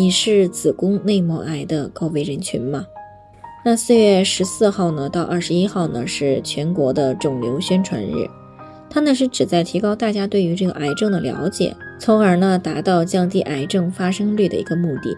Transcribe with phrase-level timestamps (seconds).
[0.00, 2.86] 你是子宫内膜癌的高危人群吗？
[3.66, 8.26] 那四月十四号呢到二十一号呢是全国的肿瘤宣传日，
[8.88, 15.14] 它呢是旨在提高大家对于这个癌症的了解，从而呢达到降低癌症发生率的一个目的。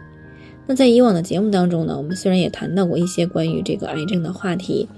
[0.66, 4.88] 那在以往的节目当中呢，我们虽然也谈到过一些关于这个癌症的话题，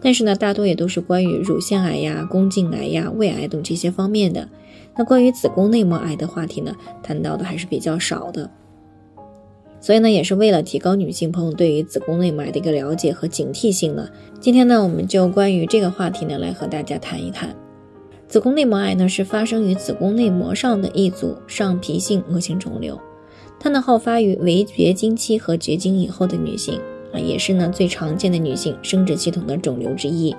[0.00, 4.48] 但是呢大多也都是关于乳腺癌呀、宫颈癌呀、胃癌等这些方面的。
[4.96, 6.74] 那关于子宫内膜癌的话题呢，
[7.04, 8.50] 谈到的还是比较少的。
[9.88, 14.06] 所以呢，也是为了提高女性朋友对于子宫内膜癌的一个了解和警惕性呢，
[14.38, 17.56] 今天呢，我们就关于这个话题呢，来和大家谈一谈。
[18.28, 23.00] 子宫内膜癌呢，是发生于子宫内膜上的一组上皮性恶性肿瘤，
[23.58, 26.78] 它呢，好发于围绝经期和绝经以后的女性
[27.10, 30.36] 啊，也是呢最常见的女性生殖系统的肿瘤之一。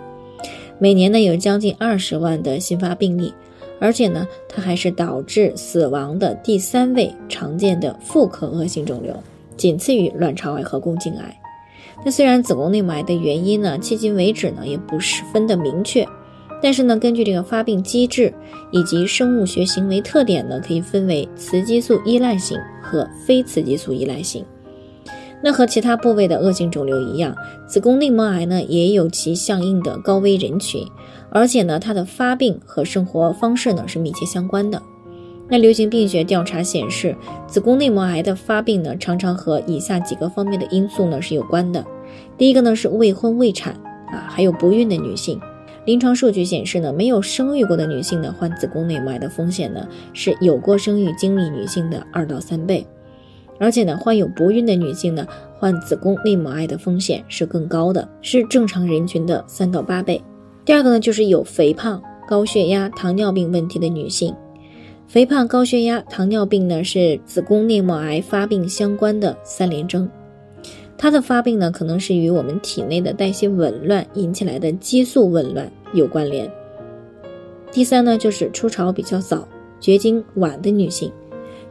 [0.78, 3.34] 每年呢，有将近二十万的新发病例，
[3.80, 9.12] 而且呢，它还是导致死亡的第三位常见的妇科恶性肿瘤。
[9.60, 11.38] 仅次于卵巢癌和宫颈癌。
[12.06, 16.08] 那虽然子宫内膜癌的原因呢，迄今为止呢也不十分的明确，
[16.62, 18.34] 但是呢，根据这个发病机制
[18.72, 24.46] 以及生物学行为特点呢，可以分为雌激素依赖型和非雌激素依赖型。
[25.42, 27.36] 那和其他部位的恶性肿瘤一样，
[27.68, 30.86] 子宫内膜癌呢也有其相应的高危人群，
[31.30, 34.82] 而且呢，它的发病和生活方式呢是密切相关的。
[35.50, 37.16] 那流行病学调查显示，
[37.48, 41.84] 子宫内膜癌的发病呢，常常和以下几个方面的因素呢是有关的。
[42.38, 43.74] 第一个呢是未婚未产
[44.12, 45.40] 啊，还有不孕的女性。
[45.86, 52.86] 临床数据显示呢，没有生育过的女性呢，患子宫内膜癌的风险呢是有过生育经历女性的二到三倍，
[53.58, 55.26] 而且呢，患有不孕的女性呢，
[55.58, 60.22] 患子宫内膜癌的风险是更高的，是正常人群的三到八倍。
[60.64, 64.36] 第二个呢就是有肥胖、高血压、糖尿病问题的女性。
[65.10, 70.08] 肥胖、高血压、糖尿病呢，是子宫内膜癌发病相关的三联征。
[71.00, 76.48] 它的发病呢，可能是与我们体内的代谢紊乱引起来的激素紊乱有关联。
[77.72, 79.48] 第三呢，就是初潮比较早、
[79.80, 81.12] 绝经晚的女性，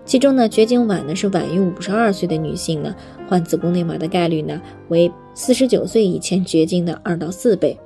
[0.05, 2.93] 其中呢，绝经晚呢是晚于五十二岁的女性呢，
[3.29, 7.79] 患子宫内膜的概率呢为四十九岁以前绝经的二到四倍。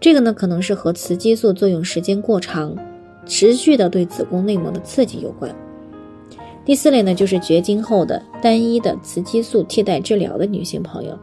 [0.00, 2.74] 这个呢，可能是和雌激素作用时间过长。
[3.30, 5.54] 持续的对子宫内膜的刺激有关。
[6.64, 11.16] 第四类呢，就是绝经后的单一的雌激素替代治疗的女性朋友。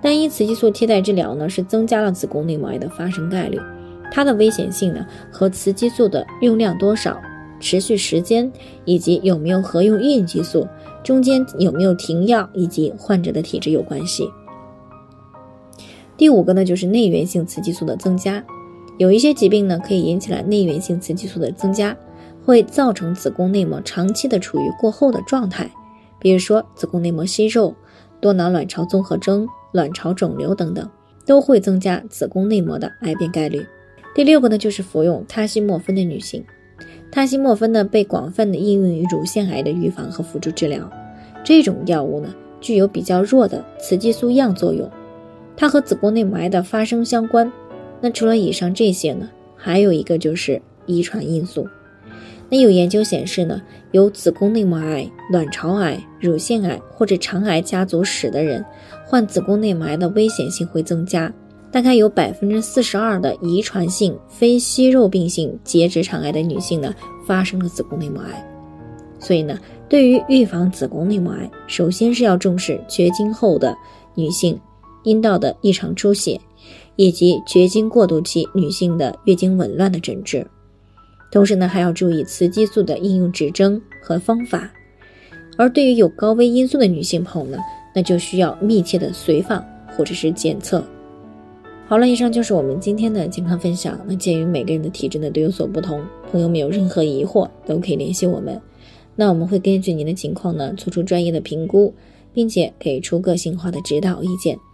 [0.00, 3.60] 单一雌激素替代治疗呢，是增加了子宫内膜癌的发生概率。
[4.12, 7.20] 它的危险性呢，和雌激素的用量多少、
[7.58, 8.50] 持续时间，
[8.84, 10.64] 以及有没有合用孕激素、
[11.02, 14.30] 中间有没有停药，以及患者的体质有关系。
[16.16, 18.44] 第五个呢，就是内源性雌激素的增加。
[18.98, 21.96] 有一些疾病呢，可以引起来内源性雌激素的增加，
[22.44, 25.70] 会造成子宫内膜长期的处于过厚的状态，
[26.20, 27.74] 比如说子宫内膜息肉、
[28.20, 30.88] 多囊卵巢综合征、卵巢肿瘤等等，
[31.24, 33.66] 都会增加子宫内膜的癌变概率。
[34.14, 36.44] 第六个呢，就是服用他西莫芬的女性，
[37.10, 40.90] 他西莫芬呢被广泛的应用于乳腺癌的预防和辅助治疗。
[41.42, 42.28] 这种药物呢，
[42.60, 44.88] 具有比较弱的雌激素样作用，
[45.56, 47.50] 它和子宫内膜癌的发生相关。
[48.02, 51.66] 那除了以上这些呢，还有一个就是遗传因素。
[52.50, 58.62] 那有研究显示呢，有子宫内膜癌、卵巢癌、乳腺癌或者肠癌家族史的人，
[59.06, 61.32] 患子宫内膜癌的危险性会增加。
[61.70, 66.94] 大概有百分之四十二的遗传性非息肉病性结直肠癌的女性呢，
[67.26, 68.46] 发生了子宫内膜癌。
[69.18, 69.58] 所以呢，
[69.88, 73.74] 对于预防子宫内膜癌，首先是要重视绝经后的
[74.14, 74.60] 女性
[75.04, 76.40] 阴道的异常出血。
[76.96, 80.46] 以及绝经过渡期女性的月经紊乱的诊治，
[81.32, 84.70] 同时呢还要注意雌激素的应用指征和方法。
[85.56, 87.58] 而对于有高危因素的女性朋友呢，
[87.94, 89.64] 那就需要密切的随访
[89.96, 90.84] 或者是检测。
[91.88, 93.98] 好了，以上就是我们今天的健康分享。
[94.06, 98.60] 那鉴于每个人的体质呢都有所不同，朋友们有任何疑惑都可以联系我们，
[99.16, 101.92] 那我们会根据您的情况呢做出专业的评估，
[102.34, 104.58] 并且给出个性化的指导意见。